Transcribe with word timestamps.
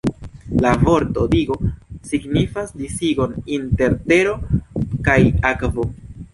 La 0.63 0.69
vorto 0.87 1.25
'digo' 1.33 1.57
signifas 2.13 2.73
disigon 2.81 3.37
inter 3.61 3.99
tero 4.09 4.35
kaj 5.11 5.21
akvo. 5.55 5.91